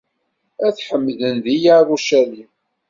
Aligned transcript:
Ad 0.65 0.73
t-ḥemden, 0.75 1.35
di 1.43 1.55
Yarucalim. 1.63 2.51